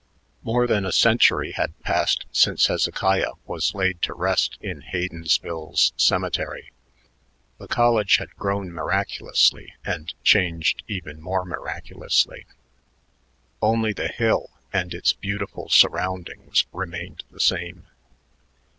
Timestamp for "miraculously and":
8.71-10.11